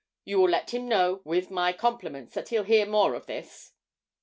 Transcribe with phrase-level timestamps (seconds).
[0.25, 3.71] You will let him know, with my compliments, that he'll hear more of this.'